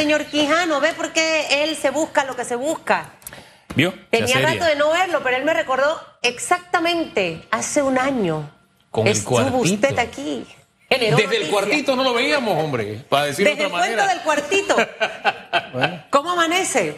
[0.00, 3.10] señor Quijano, ve por qué él se busca lo que se busca.
[3.74, 3.94] ¿Vio?
[4.10, 8.50] Tenía rato de no verlo, pero él me recordó exactamente hace un año.
[8.90, 9.58] Con el Estuvo cuartito.
[9.86, 10.46] usted aquí.
[10.88, 14.14] Desde el cuartito no lo veíamos, hombre, para decirlo Desde de el otra cuento manera.
[14.14, 14.76] del cuartito.
[16.10, 16.96] ¿Cómo amanece?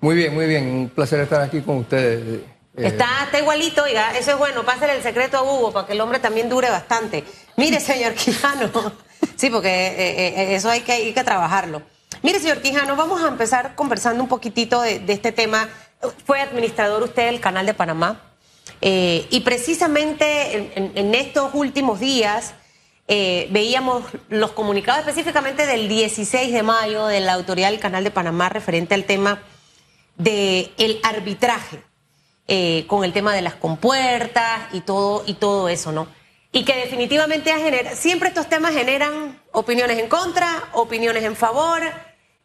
[0.00, 0.68] Muy bien, muy bien.
[0.68, 2.22] Un placer estar aquí con ustedes.
[2.22, 5.94] Eh, Está, está igualito, oiga, eso es bueno, pásale el secreto a Hugo para que
[5.94, 7.24] el hombre también dure bastante.
[7.56, 8.70] Mire, señor Quijano,
[9.36, 11.80] sí, porque eh, eh, eso hay que, hay que trabajarlo.
[12.22, 15.68] Mire, señor Quijano, vamos a empezar conversando un poquitito de, este tema.
[16.24, 18.20] Fue administrador usted del Canal de Panamá
[18.80, 22.54] eh, y precisamente en, estos últimos días
[23.08, 28.10] eh, veíamos los comunicados específicamente del 16 de mayo de la autoridad del Canal de
[28.10, 29.42] Panamá referente al tema
[30.16, 31.82] del el arbitraje
[32.48, 36.06] eh, con el tema de las compuertas y todo, y todo eso, ¿no?
[36.56, 41.82] Y que definitivamente ha genera- siempre estos temas generan opiniones en contra, opiniones en favor.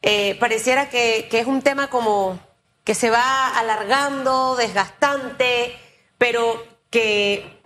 [0.04, 2.40] eh, pareciera que, que es un tema como
[2.84, 5.78] que se va alargando, desgastante,
[6.18, 7.60] pero que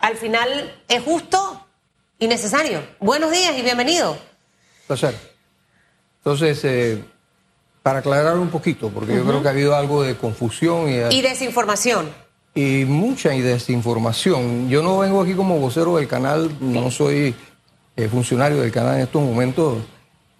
[0.00, 1.64] al final es justo
[2.18, 2.84] y necesario.
[2.98, 4.18] Buenos días y bienvenido.
[4.88, 5.14] placer.
[6.18, 7.04] Entonces, eh,
[7.84, 11.22] para aclarar un poquito, porque yo creo que ha habido algo de confusión y, Y
[11.22, 12.12] desinformación.
[12.56, 14.70] Y mucha desinformación.
[14.70, 17.34] Yo no vengo aquí como vocero del canal, no soy
[17.94, 19.76] eh, funcionario del canal en estos momentos,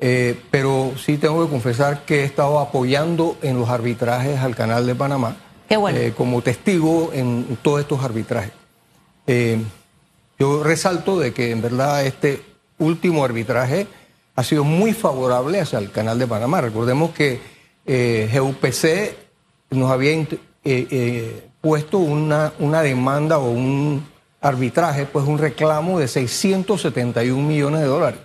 [0.01, 4.87] eh, pero sí tengo que confesar que he estado apoyando en los arbitrajes al canal
[4.87, 5.37] de Panamá.
[5.69, 5.99] Qué bueno.
[5.99, 8.53] eh, como testigo en todos estos arbitrajes.
[10.39, 12.43] Yo resalto de que en verdad este
[12.79, 13.87] último arbitraje
[14.37, 16.63] ha sido muy favorable hacia el canal de Panamá.
[16.63, 17.41] Recordemos que
[17.87, 19.17] GUPC
[19.71, 20.13] nos había
[21.67, 24.07] puesto una, una demanda o un
[24.41, 28.21] arbitraje, pues un reclamo de 671 millones de dólares,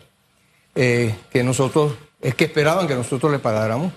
[0.76, 3.92] eh, que nosotros, es que esperaban que nosotros le pagáramos.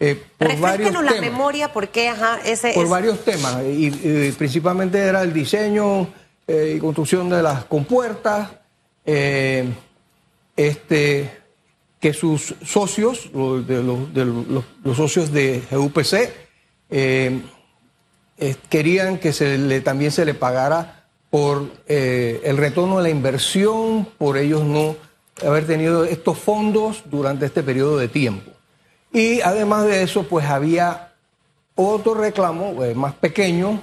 [0.00, 4.32] eh, por varios la temas memoria porque ajá, ese por es- varios temas y, y
[4.36, 6.06] principalmente era el diseño
[6.46, 8.50] eh, y construcción de las compuertas,
[9.06, 9.64] eh,
[10.56, 11.30] este,
[12.00, 16.30] que sus socios, los, de los, de los- los socios de GUPC,
[18.68, 19.32] querían que
[19.84, 24.96] también se le pagara por eh, el retorno de la inversión, por ellos no
[25.46, 28.50] haber tenido estos fondos durante este periodo de tiempo.
[29.12, 31.12] Y además de eso, pues había
[31.76, 33.80] otro reclamo eh, más pequeño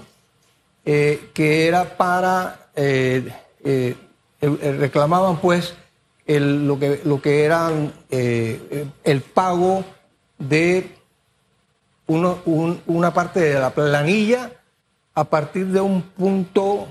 [0.85, 2.59] eh, que era para
[4.39, 5.73] reclamaban pues
[6.27, 9.83] lo que lo que eran el pago
[10.37, 10.96] de
[12.07, 14.51] una parte de la planilla
[15.13, 16.87] a partir de un punto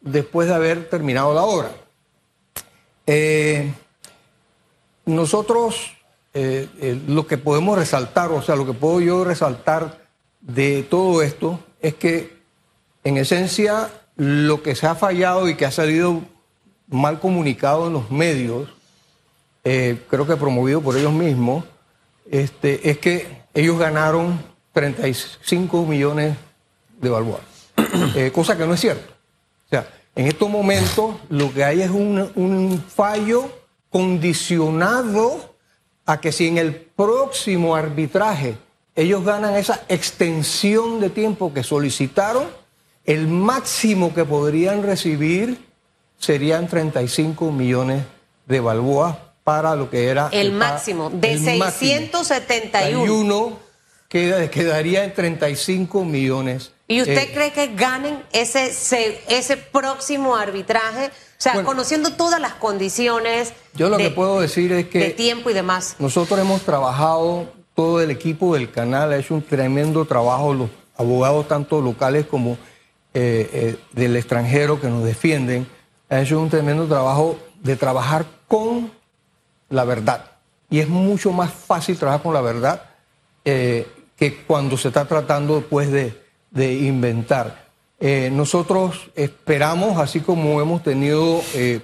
[0.00, 1.70] después de haber terminado la obra.
[3.06, 3.72] Eh,
[5.06, 5.92] nosotros
[6.34, 10.06] eh, eh, lo que podemos resaltar, o sea, lo que puedo yo resaltar
[10.40, 12.36] de todo esto es que
[13.04, 16.20] en esencia lo que se ha fallado y que ha salido
[16.88, 18.68] mal comunicado en los medios,
[19.62, 21.62] creo que promovido por ellos mismos,
[22.30, 24.40] este, es que ellos ganaron
[24.78, 26.36] 35 millones
[27.00, 27.40] de balboas,
[28.14, 29.12] Eh, cosa que no es cierto.
[29.66, 33.50] O sea, en estos momentos lo que hay es un, un fallo
[33.90, 35.56] condicionado
[36.06, 38.56] a que si en el próximo arbitraje
[38.94, 42.46] ellos ganan esa extensión de tiempo que solicitaron,
[43.04, 45.58] el máximo que podrían recibir
[46.18, 48.04] serían 35 millones
[48.46, 51.98] de balboas para lo que era el máximo de el máximo.
[51.98, 53.04] 671.
[53.04, 53.67] 31
[54.08, 56.72] queda, quedaría en 35 millones.
[56.86, 61.06] ¿Y usted Eh, cree que ganen ese, se- ese próximo arbitraje?
[61.06, 61.68] O sea, Bueno.
[61.68, 65.52] conociendo todas las condiciones Yo lo de, que puedo decir es que de tiempo y
[65.54, 65.96] demás.
[65.98, 71.46] nosotros hemos trabajado, todo el equipo del canal ha hecho un tremendo trabajo, los abogados
[71.46, 72.58] tanto locales como
[73.14, 75.66] eh, eh, del extranjero que nos defienden,
[76.08, 78.90] han hecho un tremendo trabajo de trabajar con
[79.70, 80.24] la verdad.
[80.70, 82.82] Y es mucho más fácil trabajar con la verdad
[83.44, 83.86] eh,
[84.18, 86.20] que cuando se está tratando pues de,
[86.50, 87.68] de inventar.
[88.00, 91.80] Eh, nosotros esperamos, así como hemos tenido, eh,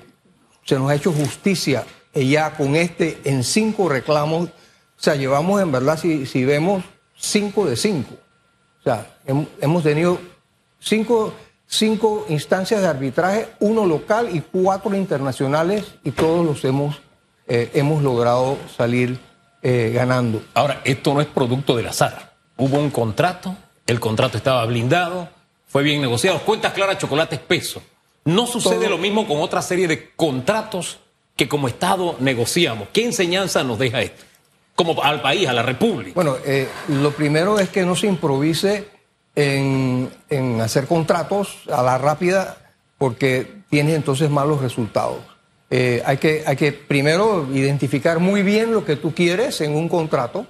[0.65, 5.73] se nos ha hecho justicia eh, con este en cinco reclamos, o sea, llevamos en
[5.73, 6.85] verdad, si, si vemos,
[7.17, 8.15] cinco de cinco.
[8.81, 10.19] O sea, hem- hemos tenido
[10.79, 11.35] cinco,
[11.67, 17.01] cinco instancias de arbitraje, uno local y cuatro internacionales, y todos los hemos,
[17.49, 19.19] eh, hemos logrado salir
[19.65, 20.45] eh, ganando.
[20.55, 22.35] Ahora, esto no es producto del azar.
[22.57, 23.57] Hubo un contrato,
[23.89, 25.29] el contrato estaba blindado,
[25.67, 26.39] fue bien negociado.
[26.41, 27.83] Cuentas claras, chocolate espeso.
[28.27, 30.99] No sucede Todo- lo mismo con otra serie de contratos
[31.37, 32.89] que como Estado negociamos.
[32.93, 34.23] ¿Qué enseñanza nos deja esto?
[34.77, 36.15] como al país, a la República?
[36.17, 38.89] Bueno, eh, lo primero es que no se improvise
[39.37, 42.57] en, en hacer contratos a la rápida
[42.99, 45.19] porque tienes entonces malos resultados.
[45.77, 49.89] Eh, hay, que, hay que primero identificar muy bien lo que tú quieres en un
[49.89, 50.47] contrato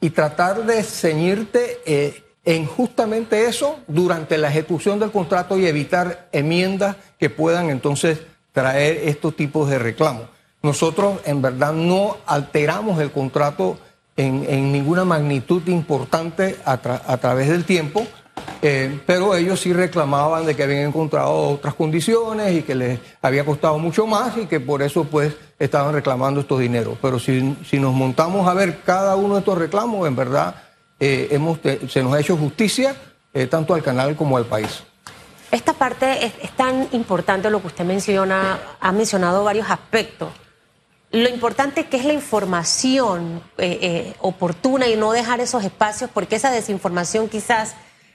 [0.00, 6.28] y tratar de ceñirte eh, en justamente eso durante la ejecución del contrato y evitar
[6.32, 10.24] enmiendas que puedan entonces traer estos tipos de reclamos.
[10.60, 13.78] Nosotros en verdad no alteramos el contrato
[14.16, 18.08] en, ninguna magnitud importante a través del tiempo,
[18.66, 23.44] eh, pero ellos sí reclamaban de que habían encontrado otras condiciones y que les había
[23.44, 26.96] costado mucho más y que por eso pues estaban reclamando estos dineros.
[27.02, 30.54] Pero si, si nos montamos a ver cada uno de estos reclamos, en verdad
[30.98, 31.58] eh, hemos,
[31.90, 32.96] se nos ha hecho justicia
[33.34, 34.82] eh, tanto al canal como al país.
[35.50, 40.30] Esta parte es, tan importante lo que usted menciona, ha mencionado varios aspectos.
[41.10, 43.42] Lo importante que es la información
[44.20, 47.74] oportuna y no dejar esos espacios porque esa desinformación quizás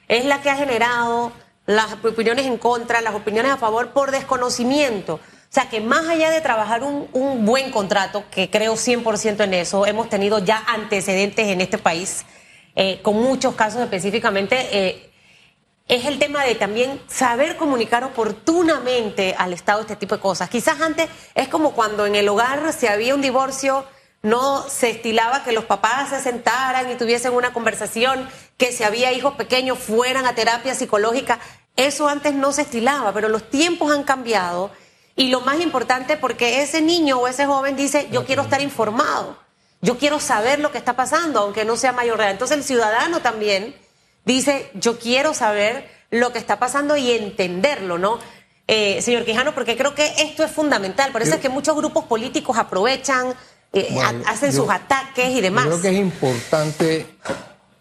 [0.09, 1.31] es la que ha generado
[1.65, 5.13] las opiniones en contra, las opiniones a favor por desconocimiento.
[5.15, 9.53] O sea que más allá de trabajar un, un buen contrato, que creo 100% en
[9.53, 12.25] eso, hemos tenido ya antecedentes en este país,
[12.75, 15.11] eh, con muchos casos específicamente, eh,
[15.88, 20.50] es el tema de también saber comunicar oportunamente al Estado este tipo de cosas.
[20.50, 23.85] Quizás antes es como cuando en el hogar si había un divorcio
[24.21, 29.13] no se estilaba que los papás se sentaran y tuviesen una conversación, que si había
[29.13, 31.39] hijos pequeños fueran a terapia psicológica.
[31.75, 34.71] Eso antes no se estilaba, pero los tiempos han cambiado
[35.16, 39.38] y lo más importante porque ese niño o ese joven dice, yo quiero estar informado,
[39.81, 42.31] yo quiero saber lo que está pasando, aunque no sea mayor de edad.
[42.31, 43.75] Entonces el ciudadano también
[44.25, 48.19] dice, yo quiero saber lo que está pasando y entenderlo, ¿no?
[48.68, 51.12] Eh, señor Quijano, porque creo que esto es fundamental.
[51.12, 53.33] Por eso es que muchos grupos políticos aprovechan
[53.74, 55.66] eh, bueno, hacen yo, sus ataques y demás.
[55.66, 57.06] Creo que es importante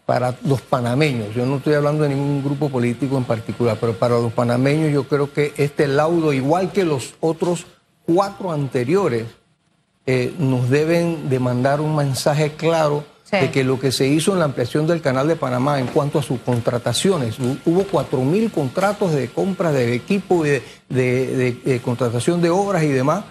[0.05, 4.17] para los panameños, yo no estoy hablando de ningún grupo político en particular, pero para
[4.17, 7.67] los panameños yo creo que este laudo, igual que los otros
[8.07, 9.25] cuatro anteriores,
[10.07, 13.37] eh, nos deben de mandar un mensaje claro sí.
[13.37, 16.17] de que lo que se hizo en la ampliación del canal de Panamá en cuanto
[16.17, 21.51] a sus contrataciones, hubo cuatro mil contratos de compra de equipo y de, de, de,
[21.63, 23.25] de contratación de obras y demás,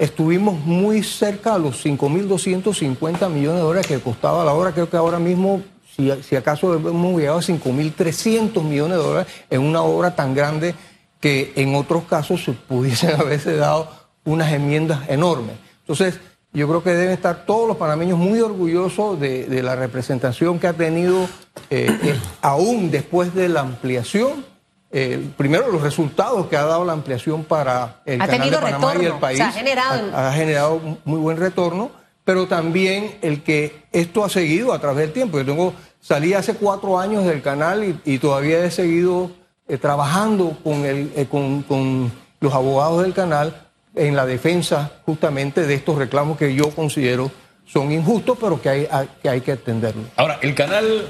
[0.00, 4.72] estuvimos muy cerca a los 5.250 millones de dólares que costaba la obra.
[4.72, 5.62] Creo que ahora mismo,
[5.94, 10.74] si, si acaso hemos llegado a 5.300 millones de dólares en una obra tan grande
[11.20, 13.90] que en otros casos se pudiesen haberse dado
[14.24, 15.56] unas enmiendas enormes.
[15.80, 16.18] Entonces,
[16.54, 20.66] yo creo que deben estar todos los panameños muy orgullosos de, de la representación que
[20.66, 21.24] ha tenido,
[21.68, 24.46] eh, eh, aún después de la ampliación,
[24.90, 28.92] eh, primero los resultados que ha dado la ampliación para el ha canal de Panamá
[28.92, 30.16] retorno, y el país o sea, ha, generado...
[30.16, 31.90] Ha, ha, generado muy buen retorno,
[32.24, 35.38] pero también el que esto ha seguido a través del tiempo.
[35.38, 39.30] Yo tengo salí hace cuatro años del canal y, y todavía he seguido
[39.68, 42.10] eh, trabajando con, el, eh, con, con
[42.40, 47.30] los abogados del canal en la defensa justamente de estos reclamos que yo considero
[47.66, 48.88] son injustos, pero que hay,
[49.22, 50.06] que hay que atenderlos.
[50.16, 51.06] Ahora, el canal,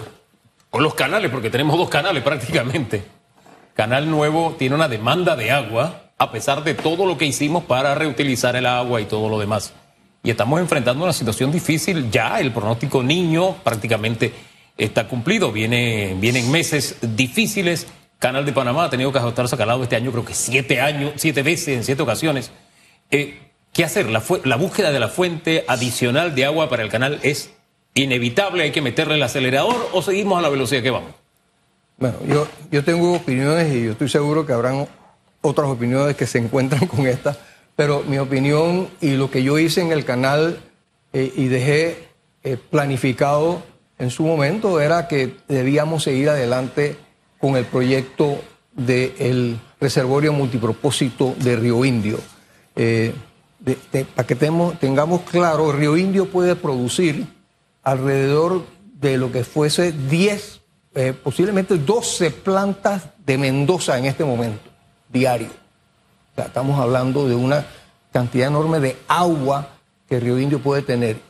[0.70, 3.02] o los canales, porque tenemos dos canales prácticamente,
[3.80, 7.94] Canal Nuevo tiene una demanda de agua, a pesar de todo lo que hicimos para
[7.94, 9.72] reutilizar el agua y todo lo demás.
[10.22, 12.10] Y estamos enfrentando una situación difícil.
[12.10, 14.34] Ya el pronóstico niño prácticamente
[14.76, 15.50] está cumplido.
[15.50, 17.86] Viene, vienen meses difíciles.
[18.18, 21.12] Canal de Panamá ha tenido que ajustarse a calado este año, creo que siete años,
[21.16, 22.50] siete veces, en siete ocasiones.
[23.10, 23.38] Eh,
[23.72, 24.10] ¿Qué hacer?
[24.10, 27.54] La, la búsqueda de la fuente adicional de agua para el canal es
[27.94, 28.62] inevitable.
[28.62, 31.19] ¿Hay que meterle el acelerador o seguimos a la velocidad que vamos?
[32.00, 34.88] Bueno, yo, yo tengo opiniones y yo estoy seguro que habrán
[35.42, 37.36] otras opiniones que se encuentran con esta,
[37.76, 40.60] pero mi opinión y lo que yo hice en el canal
[41.12, 42.08] eh, y dejé
[42.42, 43.62] eh, planificado
[43.98, 46.96] en su momento era que debíamos seguir adelante
[47.38, 48.40] con el proyecto
[48.72, 52.18] del reservorio multipropósito de Río Indio.
[52.76, 53.12] Eh,
[54.14, 57.26] para que tengamos claro, Río Indio puede producir
[57.82, 58.64] alrededor
[58.94, 60.59] de lo que fuese 10
[60.94, 64.70] eh, posiblemente 12 plantas de Mendoza en este momento,
[65.08, 65.48] diario.
[66.32, 67.64] O sea, estamos hablando de una
[68.12, 69.68] cantidad enorme de agua
[70.08, 71.20] que Río Indio puede tener.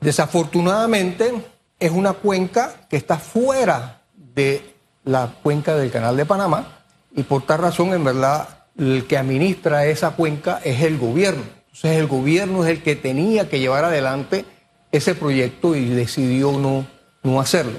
[0.00, 1.32] Desafortunadamente,
[1.80, 6.78] es una cuenca que está fuera de la cuenca del Canal de Panamá
[7.14, 11.42] y por tal razón, en verdad, el que administra esa cuenca es el gobierno.
[11.66, 14.44] Entonces, el gobierno es el que tenía que llevar adelante
[14.92, 16.86] ese proyecto y decidió no,
[17.22, 17.78] no hacerlo.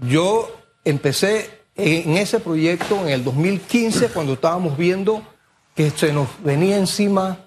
[0.00, 0.50] Yo
[0.84, 5.22] empecé en ese proyecto en el 2015 cuando estábamos viendo
[5.74, 7.38] que se nos venía encima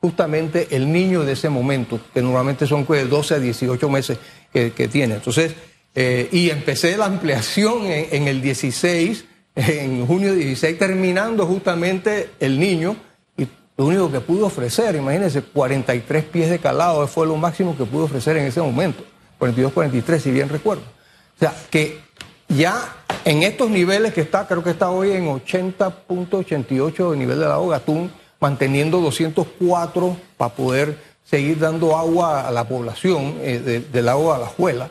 [0.00, 4.18] justamente el niño de ese momento, que normalmente son pues, de 12 a 18 meses
[4.52, 5.14] que, tiene.
[5.14, 5.54] Entonces,
[5.94, 9.24] eh, y empecé la ampliación en, en, el 16,
[9.56, 12.96] en junio 16, terminando justamente el niño,
[13.36, 17.84] y lo único que pudo ofrecer, imagínense, 43 pies de calado, fue lo máximo que
[17.84, 19.02] pudo ofrecer en ese momento,
[19.38, 20.93] 42, 43, si bien recuerdo.
[21.36, 22.00] O sea, que
[22.48, 27.46] ya en estos niveles que está, creo que está hoy en 80.88 de nivel de
[27.46, 34.32] lago Gatún, manteniendo 204 para poder seguir dando agua a la población eh, del lago
[34.32, 34.90] a la Juela.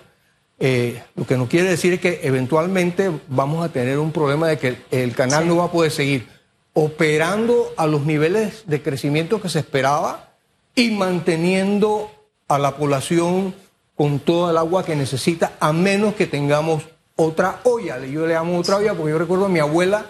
[0.60, 4.58] Eh, lo que no quiere decir es que eventualmente vamos a tener un problema de
[4.58, 5.50] que el canal sí.
[5.50, 6.28] no va a poder seguir
[6.74, 10.34] operando a los niveles de crecimiento que se esperaba
[10.76, 12.12] y manteniendo
[12.48, 13.54] a la población
[13.96, 16.84] con toda el agua que necesita, a menos que tengamos
[17.16, 18.00] otra olla.
[18.06, 20.06] Yo le llamo otra olla porque yo recuerdo a mi abuela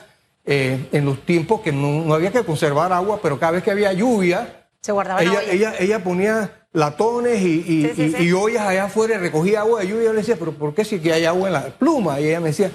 [0.45, 3.71] eh, en los tiempos que no, no, había que conservar agua, pero cada vez que
[3.71, 5.51] había lluvia, se guardaba ella, olla.
[5.51, 8.23] ella, ella ponía latones y, y, Sí, sí, y- sí.
[8.23, 10.05] y ollas allá afuera y recogía agua de lluvia.
[10.05, 12.19] Yo le decía, pero ¿por qué si hay agua en la pluma?
[12.19, 12.71] Y ella me decía,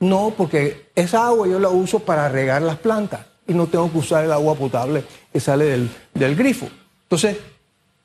[0.00, 3.98] no, porque esa agua yo la uso para regar las plantas y no tengo que
[3.98, 6.68] usar el agua potable que sale del, del grifo.
[7.04, 7.36] Entonces,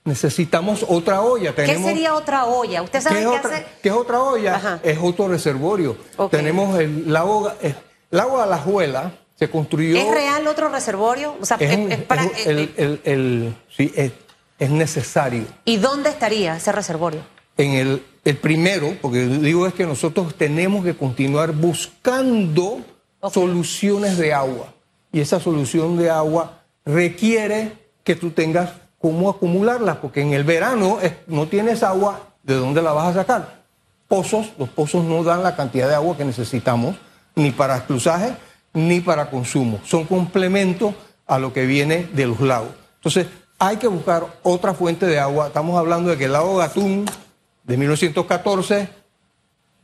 [0.06, 1.54] necesitamos otra olla.
[1.56, 2.82] ¿Qué sería otra olla?
[2.82, 3.66] ¿Usted sabe ¿Qué qué, es, otra, hace?
[3.82, 4.56] qué es otra olla?
[4.56, 4.80] Ajá.
[4.84, 5.98] Es otro reservorio.
[6.32, 7.76] Tenemos el lago, eh,
[8.12, 9.98] el lago de la Juela, se construyó.
[9.98, 11.36] ¿Es real otro reservorio?
[11.42, 14.12] O sea, es es- un- es para- es un- el- el- el- sí, es,
[14.60, 15.46] es necesario.
[15.66, 17.22] ¿Y dónde estaría ese reservorio?
[17.58, 22.82] En el, el primero, porque digo es que nosotros tenemos que continuar buscando
[23.32, 24.74] soluciones de agua.
[25.12, 28.72] Y esa solución de agua requiere que tú tengas
[29.04, 33.66] cómo acumularla, porque en el verano no tienes agua, ¿de dónde la vas a sacar?
[34.08, 36.96] Pozos, los pozos no dan la cantidad de agua que necesitamos,
[37.36, 38.34] ni para exclusaje,
[38.72, 39.82] ni para consumo.
[39.84, 40.96] Son complementos
[41.28, 42.70] a lo que viene de los lagos.
[42.96, 43.28] Entonces,
[43.60, 45.48] hay que buscar otra fuente de agua.
[45.48, 47.04] Estamos hablando de que el lago Gatún,
[47.66, 48.88] de 1914,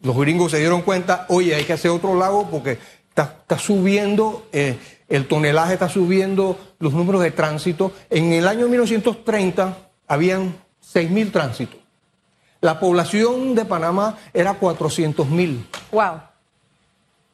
[0.01, 4.47] los gringos se dieron cuenta, oye, hay que hacer otro lago porque está, está subiendo,
[4.53, 7.91] eh, el tonelaje está subiendo, los números de tránsito.
[8.09, 10.55] En el año 1930 habían
[10.93, 11.79] 6.000 tránsitos.
[12.61, 15.65] La población de Panamá era 400.000.
[15.91, 16.21] Wow.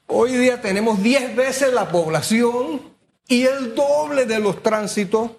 [0.08, 2.82] Hoy día tenemos 10 veces la población
[3.28, 5.32] y el doble de los tránsitos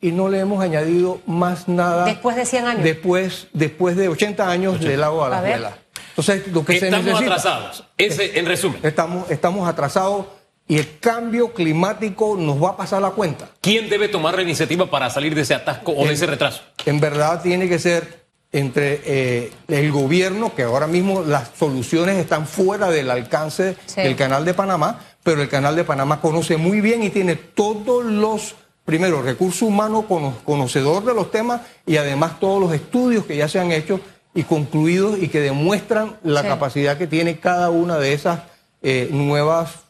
[0.00, 2.04] y no le hemos añadido más nada.
[2.04, 2.84] Después de 100 años.
[2.84, 5.52] Después, después de 80 años del lago a la A ver.
[5.52, 5.78] Juela.
[6.10, 7.34] Entonces, lo que se Estamos necesita.
[7.34, 7.84] atrasados.
[7.96, 10.26] Ese, en resumen, Estamos, estamos atrasados
[10.68, 13.48] y el cambio climático nos va a pasar la cuenta.
[13.60, 16.62] ¿quién debe tomar la iniciativa para salir de ese atasco o de ese retraso?
[16.84, 22.46] En verdad tiene que ser entre eh, el gobierno, que ahora mismo las soluciones están
[22.46, 24.00] fuera del alcance Sí.
[24.02, 28.04] del canal de Panamá, pero el canal de Panamá conoce muy bien y tiene todos
[28.04, 28.54] los,
[28.84, 33.48] primero, recursos humanos cono- conocedor de los temas y además todos los estudios que ya
[33.48, 34.00] se han hecho
[34.34, 36.48] y concluidos y que demuestran la Sí.
[36.48, 38.40] capacidad que tiene cada una de esas
[38.82, 39.85] eh, nuevas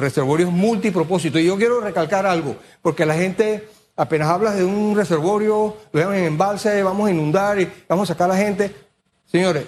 [0.00, 1.40] reservorios multipropósitos.
[1.40, 6.16] Y yo quiero recalcar algo, porque la gente apenas habla de un reservorio, lo llaman
[6.16, 8.74] en embalse, vamos a inundar y vamos a sacar a la gente.
[9.24, 9.64] Señores,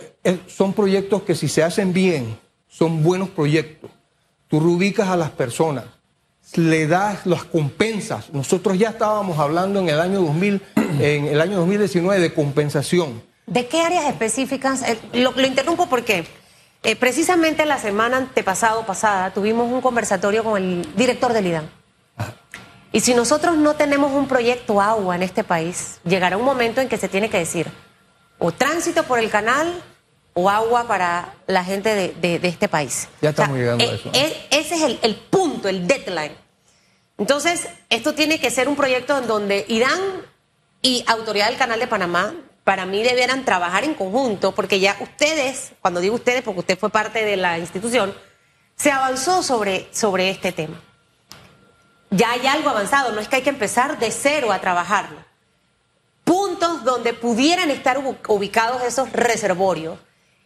[0.47, 2.38] son proyectos que si se hacen bien,
[2.69, 3.91] son buenos proyectos.
[4.47, 5.85] Tú rubicas a las personas,
[6.55, 8.33] le das las compensas.
[8.33, 10.62] Nosotros ya estábamos hablando en el año 2000,
[11.00, 13.23] en el año 2019 de compensación.
[13.47, 14.83] ¿De qué áreas específicas?
[14.83, 16.27] Eh, lo interrumpo porque
[16.82, 21.70] eh, precisamente la semana antepasada o pasada tuvimos un conversatorio con el director del IDAN.
[22.92, 26.88] Y si nosotros no tenemos un proyecto agua en este país, llegará un momento en
[26.88, 27.66] que se tiene que decir
[28.38, 29.82] o tránsito por el canal
[30.32, 33.08] o agua para la gente de, de- de este país.
[33.20, 34.11] Ya estamos llegando a eh, eso.
[34.14, 36.32] eh, ese es el, el punto, el deadline.
[37.18, 39.99] Entonces, esto tiene que ser un proyecto en donde Irán
[40.80, 42.32] y Autoridad del Canal de Panamá,
[42.69, 46.91] para mí, debieran trabajar en conjunto, porque ya ustedes, cuando digo ustedes, porque usted fue
[46.91, 48.15] parte de la institución,
[48.77, 50.79] se avanzó sobre, sobre este tema.
[52.11, 55.17] Ya hay algo avanzado, no es que hay que empezar de cero a trabajarlo.
[56.25, 59.99] Puntos donde pudieran estar ubicados esos reservorios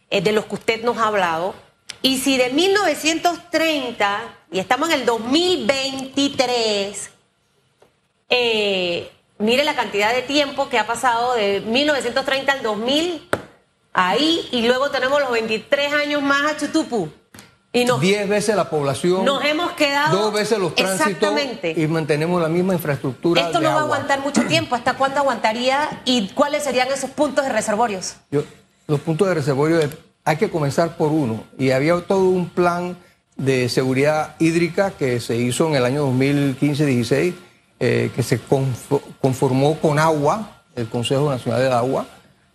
[0.09, 1.53] eh, de los que usted nos ha hablado.
[2.01, 7.09] Y si de 1930, y estamos en el 2023,
[8.29, 9.11] eh,
[9.43, 13.29] mire la cantidad de tiempo que ha pasado de 1930 al 2000,
[13.93, 17.09] ahí, y luego tenemos los 23 años más a Chutupu.
[17.75, 19.25] Y nos, Diez veces la población.
[19.25, 20.15] nos hemos quedado.
[20.15, 21.73] Dos veces los tránsitos Exactamente.
[21.75, 23.41] y mantenemos la misma infraestructura.
[23.41, 23.95] Esto de no va a agua.
[23.95, 24.75] aguantar mucho tiempo.
[24.75, 26.01] ¿Hasta cuándo aguantaría?
[26.05, 28.15] ¿Y cuáles serían esos puntos de reservorios?
[28.29, 28.43] Yo-
[28.85, 29.89] los puntos de reservorio de-
[30.23, 31.45] hay que comenzar por uno.
[31.57, 32.95] Y había todo un plan
[33.37, 37.33] de seguridad hídrica que se hizo en el año 2015-16,
[37.85, 42.05] eh, que se confo- conformó con agua, el Consejo Nacional de Agua,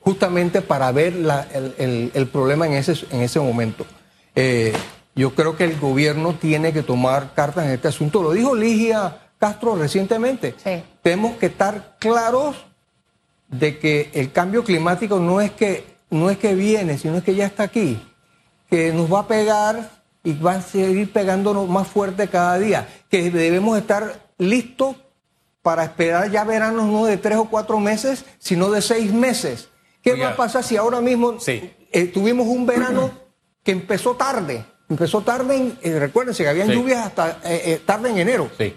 [0.00, 3.84] justamente para ver la- el, el- el problema en ese, en ese momento.
[4.34, 4.72] Eh,
[5.14, 8.22] yo creo que el gobierno tiene que tomar cartas en este asunto.
[8.22, 10.54] Lo dijo Ligia Castro recientemente.
[10.64, 10.82] Sí.
[11.02, 12.56] Tenemos que estar claros
[13.48, 17.34] de que el cambio climático no es que, no es que viene, sino es que
[17.34, 18.00] ya está aquí,
[18.70, 19.90] que nos va a pegar
[20.24, 24.96] y va a seguir pegándonos más fuerte cada día, que debemos estar listos
[25.62, 29.68] para esperar ya veranos no de tres o cuatro meses, sino de seis meses.
[30.02, 30.28] ¿Qué Oiga.
[30.28, 31.72] va a pasar si ahora mismo Sí.
[31.92, 33.10] eh, tuvimos un verano
[33.64, 34.64] que empezó tarde?
[34.88, 36.74] Empezó tarde, en, eh, recuérdense que habían Sí.
[36.74, 38.50] lluvias hasta eh, eh, tarde en enero.
[38.56, 38.74] Sí.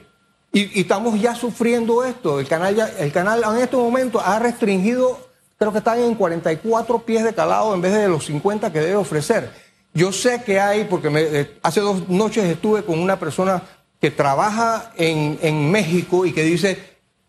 [0.51, 2.39] Y, y estamos ya sufriendo esto.
[2.41, 6.99] El canal, ya, el canal en este momento ha restringido, creo que están en 44
[7.05, 9.49] pies de calado en vez de los 50 que debe ofrecer.
[9.93, 13.61] Yo sé que hay, porque me- hace dos noches estuve con una persona
[14.01, 16.79] que trabaja en, en México y que dice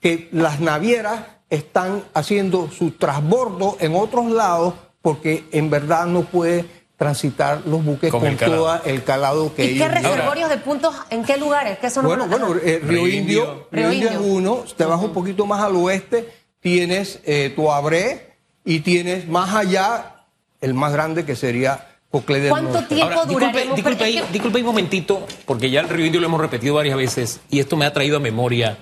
[0.01, 6.65] que las navieras están haciendo su transbordo en otros lados porque en verdad no puede
[6.97, 8.65] transitar los buques Con con, el calado.
[8.65, 11.79] todo el calado que ¿Y qué reservorios de puntos en qué lugares?
[11.79, 13.69] ¿Qué son bueno, bueno, eh, Río, Río Indio.
[13.71, 18.81] Río Indio es uno, te vas un poquito más al oeste, tienes eh, Tuabré y
[18.81, 20.25] tienes más allá
[20.61, 23.75] el más grande que sería Coclé ¿Cuánto tiempo Ahora, disculpe, duraremos?
[23.77, 26.75] disculpe, ahí, que- disculpe ahí un momentito, porque ya el Río Indio lo hemos repetido
[26.75, 28.77] varias veces y esto me ha traído a memoria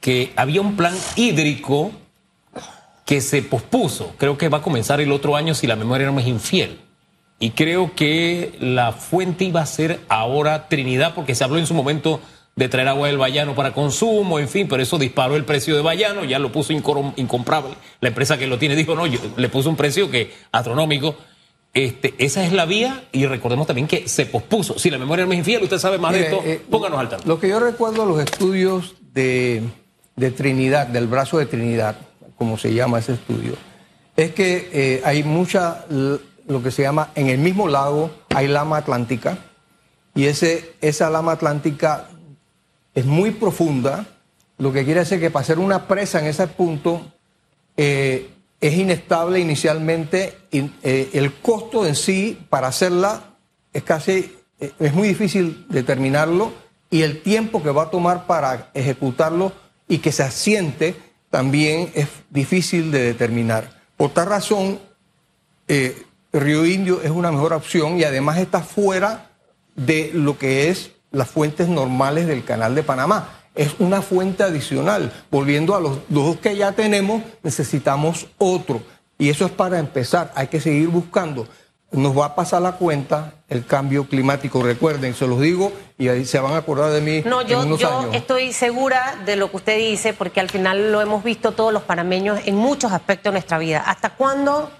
[0.00, 1.90] que había un plan hídrico
[3.06, 4.14] que se pospuso.
[4.18, 6.80] Creo que va a comenzar el otro año si la memoria no me es infiel.
[7.38, 11.74] Y creo que la fuente iba a ser ahora Trinidad, porque se habló en su
[11.74, 12.20] momento
[12.54, 15.82] de traer agua del Bayano para consumo, en fin, pero eso disparó el precio de
[15.82, 17.74] Bayano, ya lo puso incomprable.
[18.00, 21.16] La empresa que lo tiene dijo, no, yo le puso un precio que astronómico.
[21.74, 24.78] Este, esa es la vía y recordemos también que se pospuso.
[24.78, 27.26] Si la memoria no es infiel, usted sabe más de esto, eh, pónganos al tanto.
[27.26, 29.62] Lo que yo recuerdo los estudios de,
[30.16, 31.96] de Trinidad, del brazo de Trinidad,
[32.36, 33.54] como se llama ese estudio,
[34.16, 38.76] es que eh, hay mucha, lo que se llama, en el mismo lago hay lama
[38.76, 39.38] atlántica,
[40.14, 42.08] y ese, esa lama atlántica
[42.94, 44.06] es muy profunda,
[44.58, 47.00] lo que quiere decir que para hacer una presa en ese punto
[47.78, 48.28] eh,
[48.62, 53.34] es inestable inicialmente, eh, el costo en sí para hacerla
[53.72, 56.52] es casi, eh, es muy difícil determinarlo
[56.88, 59.52] y el tiempo que va a tomar para ejecutarlo
[59.88, 60.94] y que se asiente
[61.28, 63.82] también es difícil de determinar.
[63.96, 64.78] Por tal razón,
[65.66, 66.00] eh,
[66.32, 69.32] Río Indio es una mejor opción y además está fuera
[69.74, 73.41] de lo que es las fuentes normales del canal de Panamá.
[73.54, 75.12] Es una fuente adicional.
[75.30, 78.80] Volviendo a los dos que ya tenemos, necesitamos otro.
[79.18, 80.32] Y eso es para empezar.
[80.34, 81.46] Hay que seguir buscando.
[81.90, 84.62] Nos va a pasar la cuenta el cambio climático.
[84.62, 87.60] Recuerden, se los digo y ahí se van a acordar de mí No, en yo,
[87.60, 88.14] unos yo años.
[88.14, 91.82] estoy segura de lo que usted dice, porque al final lo hemos visto todos los
[91.82, 93.80] panameños en muchos aspectos de nuestra vida.
[93.86, 94.70] ¿Hasta cuándo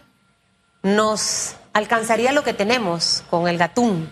[0.82, 4.08] nos alcanzaría lo que tenemos con el gatún?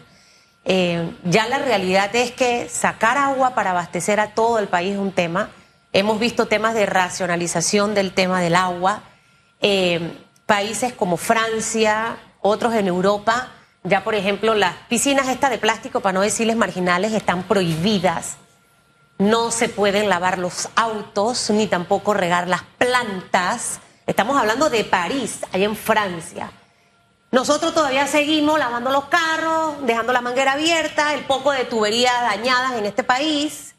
[0.65, 4.99] Eh, ya la realidad es que sacar agua para abastecer a todo el país es
[4.99, 5.51] un tema.
[5.93, 9.03] Hemos visto temas de racionalización del tema del agua.
[9.61, 13.49] Eh, países como Francia, otros en Europa,
[13.83, 18.37] ya por ejemplo las piscinas estas de plástico, para no decirles marginales, están prohibidas.
[19.19, 23.81] No se pueden lavar los autos ni tampoco regar las plantas.
[24.07, 26.51] Estamos hablando de París, allá en Francia.
[27.33, 32.73] Nosotros todavía seguimos lavando los carros, dejando la manguera abierta, el poco de tuberías dañadas
[32.73, 33.75] en este país.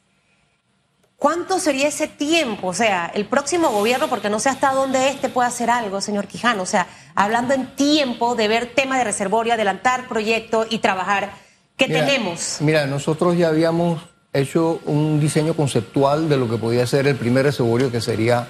[1.17, 2.67] ¿Cuánto sería ese tiempo?
[2.69, 6.27] O sea, el próximo gobierno, porque no sé hasta dónde este puede hacer algo, señor
[6.27, 6.63] Quijano.
[6.63, 11.31] O sea, hablando en tiempo de ver temas de reservorio, adelantar proyectos y trabajar.
[11.77, 12.57] ¿Qué Mira, tenemos?
[12.61, 14.01] Mira, nosotros ya habíamos
[14.33, 18.47] hecho un diseño conceptual de lo que podía ser el primer reservorio, que sería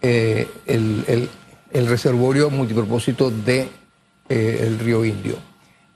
[0.00, 1.30] eh, el, el-
[1.72, 3.70] el reservorio multipropósito de
[4.30, 5.36] eh, el río Indio.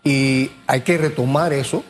[0.03, 1.83] Y hay que retomar eso,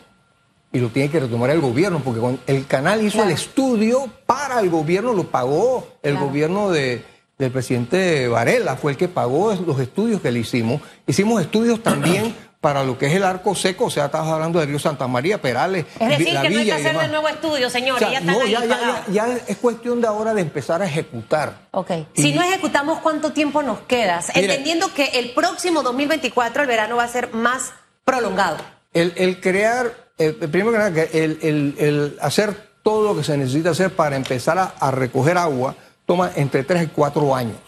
[0.73, 3.31] y lo tiene que retomar el gobierno, porque cuando el canal hizo Claro.
[3.31, 6.27] el estudio para el gobierno, lo pagó el Claro.
[6.27, 7.03] gobierno de,
[7.39, 10.81] del presidente Varela, fue el que pagó los estudios que le hicimos.
[11.07, 14.65] Hicimos estudios también para lo que es el arco seco, o sea, estabas hablando de
[14.65, 17.69] Río Santa María, Perales, Es decir, la que no hay que hacer de nuevo estudio,
[17.69, 17.97] señor.
[17.97, 20.81] O sea, ya están no, ahí ya, ya, ya, es cuestión de ahora de empezar
[20.81, 21.59] a ejecutar.
[21.73, 21.91] Ok.
[22.15, 24.23] Y- Si no ejecutamos, ¿cuánto tiempo nos queda?
[24.35, 28.57] Mira- Entendiendo que el próximo 2024 el verano va a ser más prolongado.
[28.95, 33.25] El, el crear, el, el primero que nada, el, el- el hacer todo lo que
[33.25, 35.75] se necesita hacer para empezar a, a recoger agua
[36.07, 37.59] toma entre 3 y 4 años.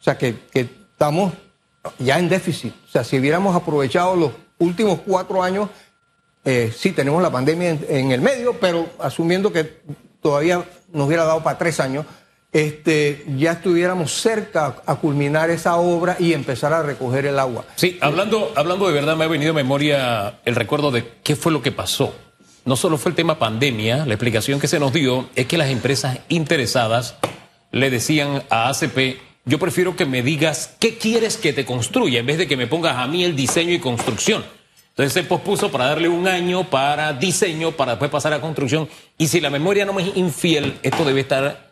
[0.00, 0.60] O sea que, que
[0.92, 1.34] estamos
[1.98, 2.74] ya en déficit.
[2.86, 5.68] O sea, si hubiéramos aprovechado los últimos cuatro años,
[6.44, 9.80] eh, sí tenemos la pandemia en, el medio, pero asumiendo que
[10.20, 12.06] todavía nos hubiera dado para tres años,
[12.52, 17.64] este, ya estuviéramos cerca a culminar esa obra y empezar a recoger el agua.
[17.76, 21.52] Sí, hablando, hablando de verdad, me ha venido a memoria el recuerdo de qué fue
[21.52, 22.14] lo que pasó.
[22.64, 25.70] No solo fue el tema pandemia, la explicación que se nos dio es que las
[25.70, 27.16] empresas interesadas
[27.70, 32.26] le decían a ACP, yo prefiero que me digas qué quieres que te construya en
[32.26, 34.44] vez de que me pongas a mí el diseño y construcción.
[34.90, 38.88] Entonces se pospuso para darle un año para diseño, para después pasar a construcción.
[39.16, 41.68] Y si la memoria no me es infiel, esto debe estar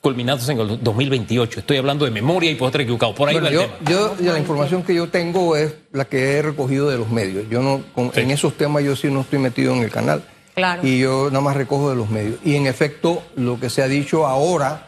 [0.00, 1.60] culminados en el 2028.
[1.60, 3.14] Estoy hablando de memoria y puedo estar equivocado.
[3.14, 4.16] Por ahí Bueno, va el yo, tema.
[4.20, 7.46] yo- la información que yo tengo es la que he recogido de los medios.
[7.50, 8.20] Yo no, con- Sí.
[8.20, 10.22] en esos temas yo sí no estoy metido en el canal.
[10.54, 10.86] Claro.
[10.86, 12.36] Y yo nada más recojo de los medios.
[12.44, 14.87] Y en efecto, lo que se ha dicho ahora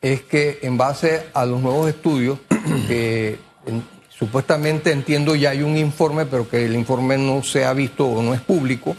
[0.00, 2.38] es que en base a los nuevos estudios,
[2.88, 7.72] que en- supuestamente entiendo ya hay un informe, pero que el informe no se ha
[7.72, 8.96] visto o no es público.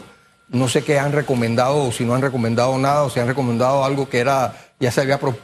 [0.48, 3.84] No sé qué han recomendado o si no han recomendado nada o si han recomendado
[3.84, 5.36] algo que era ya se había pro-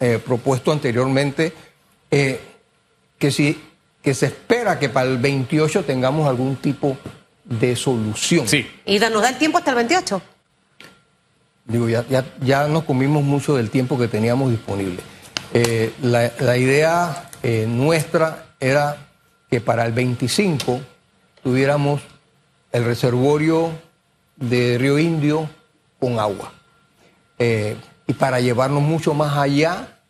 [0.00, 1.52] eh, propuesto anteriormente,
[2.10, 2.40] eh,
[3.18, 3.60] que, si,
[4.02, 6.96] que se espera que para el 28 tengamos algún tipo
[7.44, 8.48] de solución.
[8.48, 8.66] Sí.
[8.86, 10.22] Y nos da el tiempo hasta el 28.
[11.66, 15.00] Digo, ya, ya, ya nos comimos mucho del tiempo que teníamos disponible.
[15.52, 18.96] Eh, la, la idea eh, nuestra era
[19.48, 20.80] que para el 25
[21.42, 22.02] tuviéramos
[22.72, 23.70] el reservorio
[24.36, 25.48] de Río Indio
[25.98, 26.52] con agua.
[27.38, 30.00] Eh, y para llevarnos mucho más allá,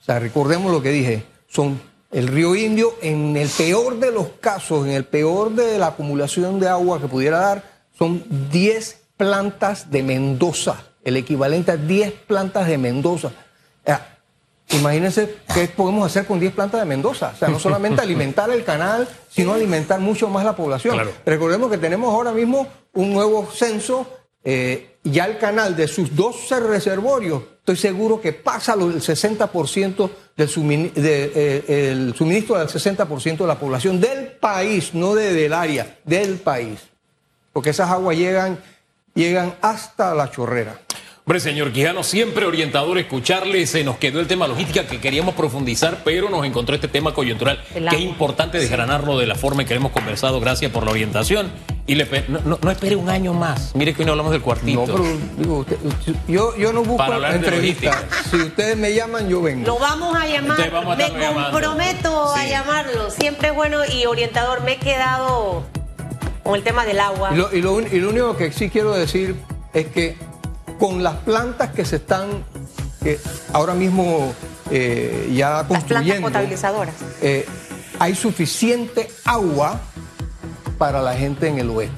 [0.00, 1.80] o sea, recordemos lo que dije, son
[2.12, 6.60] el río Indio, en el peor de los casos, en el peor de la acumulación
[6.60, 7.64] de agua que pudiera dar,
[7.98, 13.30] son 10 plantas de Mendoza, el equivalente a 10 plantas de Mendoza.
[14.70, 17.32] Imagínense qué podemos hacer con 10 plantas de Mendoza.
[17.34, 20.94] O sea, no solamente alimentar el canal, sino alimentar mucho más la población.
[20.94, 21.12] Claro.
[21.24, 24.08] Recordemos que tenemos ahora mismo un nuevo censo.
[24.46, 30.10] eh, ya el canal de sus 12 reservorios, estoy seguro que pasa lo del 60%
[30.36, 35.32] del sumini- de, eh, el suministro del 60% de la población del país, no de-
[35.32, 36.78] del área, del país.
[37.54, 38.58] Porque esas aguas llegan,
[39.14, 40.78] llegan hasta la chorrera.
[41.26, 43.66] Hombre, señor Quijano, siempre orientador escucharle.
[43.66, 47.64] Se nos quedó el tema logística que queríamos profundizar, pero nos encontró este tema coyuntural.
[47.72, 47.98] Qué agua.
[47.98, 50.38] importante desgranarlo de la forma en que hemos conversado.
[50.38, 51.50] Gracias por la orientación.
[51.86, 53.74] Y le no, no- no espere un año más.
[53.74, 54.86] Mire que hoy no hablamos del cuartito.
[54.86, 55.04] No, pero
[55.38, 57.96] digo, usted- usted- yo, yo no busco Para hablar de entrevistas.
[58.30, 59.66] Si ustedes me llaman, yo vengo.
[59.66, 60.60] Lo vamos a llamar.
[60.60, 61.50] Entonces vamos a me llamando.
[61.52, 62.48] comprometo a Sí.
[62.50, 63.10] llamarlo.
[63.10, 64.62] Siempre es bueno y orientador.
[64.62, 65.62] Me he quedado
[66.44, 67.30] con el tema del agua.
[67.32, 69.34] Y lo, y lo un- y lo único que sí quiero decir
[69.72, 70.16] es que
[70.78, 72.44] con las plantas que se están
[73.02, 73.18] que
[73.52, 74.32] ahora mismo
[74.70, 76.94] eh, ya Las plantas construyendo, potabilizadoras.
[77.22, 77.46] eh,
[77.98, 79.80] hay suficiente agua
[80.78, 81.94] para la gente en el oeste.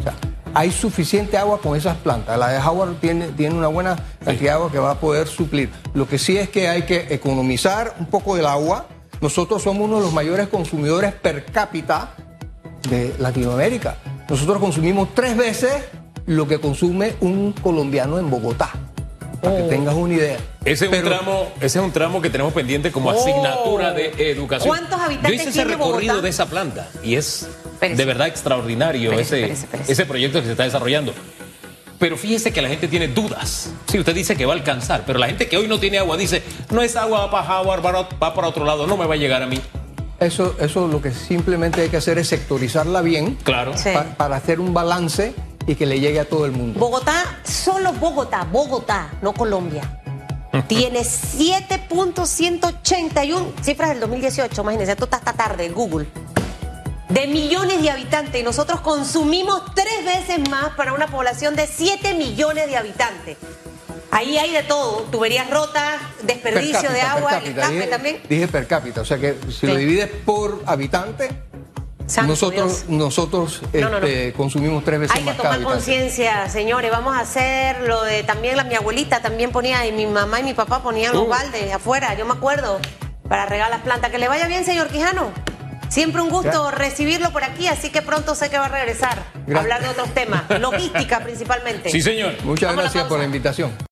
[0.00, 0.14] O sea,
[0.52, 2.38] hay suficiente agua con esas plantas.
[2.38, 5.70] La de Howard tiene, tiene una buena cantidad de agua que va a poder suplir.
[5.94, 8.86] Lo que sí es que hay que economizar un poco del agua.
[9.20, 12.14] Nosotros somos uno de los mayores consumidores per cápita
[12.88, 13.96] de Latinoamérica.
[14.28, 15.72] Nosotros consumimos tres veces
[16.26, 18.70] lo que consume un colombiano en Bogotá.
[19.40, 20.38] Para que tengas una idea.
[20.64, 23.20] Ese es, un tramo, ese es un tramo que tenemos pendiente como Oh.
[23.20, 24.68] asignatura de educación.
[24.68, 26.22] ¿Cuántos habitantes Yo hice ese tiene recorrido Bogotá?
[26.22, 27.46] de esa planta y es
[27.80, 29.54] de verdad extraordinario ese,
[29.86, 31.12] ese proyecto que se está desarrollando.
[31.98, 33.70] Pero fíjese que la gente tiene dudas.
[33.86, 36.16] Sí, usted dice que va a alcanzar, pero la gente que hoy no tiene agua
[36.16, 37.84] dice, no es agua, va para Howard,
[38.22, 39.60] va para otro lado, no me va a llegar a mí.
[40.20, 43.76] Eso, eso lo que simplemente hay que hacer es sectorizarla bien Claro.
[43.76, 43.90] Sí.
[43.92, 45.34] pa- para hacer un balance
[45.66, 46.78] y que le llegue a todo el mundo.
[46.80, 50.00] Bogotá, solo Bogotá, Bogotá, no Colombia.
[50.68, 56.06] Tiene 7.181 cifras del 2018, imagínense, esto está hasta tarde, Google.
[57.08, 62.14] De millones de habitantes y nosotros consumimos tres veces más para una población de 7
[62.14, 63.36] millones de habitantes.
[64.10, 67.50] Ahí hay de todo, tuberías rotas, Per desperdicio cápita, de agua, cápita.
[67.62, 68.20] escape Dije, también.
[68.28, 69.66] dije per cápita, o sea que si Sí.
[69.66, 71.28] lo divides por habitante,
[72.06, 72.88] Santo nosotros, Dios.
[72.88, 74.06] nosotros No, no, no.
[74.06, 76.90] este, consumimos tres veces Hay que más tomar conciencia, señores.
[76.92, 80.44] Vamos a hacer lo de también la mi abuelita también ponía y mi mamá y
[80.44, 81.28] mi papá ponían los Uh.
[81.28, 82.78] baldes afuera, yo me acuerdo,
[83.28, 84.12] para regar las plantas.
[84.12, 85.32] Que le vaya bien, señor Quijano.
[85.88, 89.22] Siempre un gusto recibirlo por aquí, así que pronto sé que va a regresar a
[89.34, 89.58] Gracias.
[89.60, 91.90] hablar de otros temas, logística principalmente.
[91.90, 92.34] Sí, señor.
[92.44, 93.72] Muchas Vamos a la gracias por la invitación.